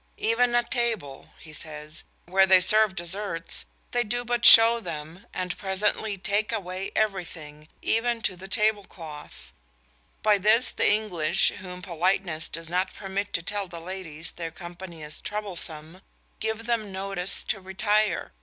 "Even 0.17 0.55
at 0.55 0.71
table," 0.71 1.29
he 1.37 1.53
says, 1.53 2.05
"where 2.25 2.47
they 2.47 2.59
serve 2.59 2.95
desserts, 2.95 3.67
they 3.91 4.03
do 4.03 4.25
but 4.25 4.43
show 4.45 4.79
them, 4.79 5.27
and 5.31 5.55
presently 5.59 6.17
take 6.17 6.51
away 6.51 6.89
everything, 6.95 7.67
even 7.83 8.19
to 8.23 8.35
the 8.35 8.47
tablecloth. 8.47 9.53
By 10.23 10.39
this 10.39 10.71
the 10.71 10.89
English, 10.91 11.49
whom 11.59 11.83
politeness 11.83 12.49
does 12.49 12.67
not 12.67 12.95
permit 12.95 13.31
to 13.33 13.43
tell 13.43 13.67
the 13.67 13.79
ladies 13.79 14.31
their 14.31 14.49
company 14.49 15.03
is 15.03 15.21
troublesome, 15.21 16.01
give 16.39 16.65
them 16.65 16.91
notice 16.91 17.43
to 17.43 17.61
retire.... 17.61 18.31